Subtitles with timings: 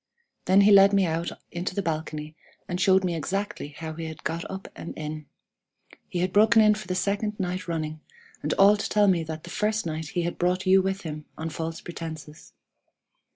[0.45, 2.35] Then he led me out into the balcony,
[2.67, 5.27] and showed me exactly how he had got up and in.
[6.09, 8.01] He had broken in for the second night running,
[8.41, 11.25] and all to tell me that the first night he had brought you with him
[11.37, 12.53] on false pretences.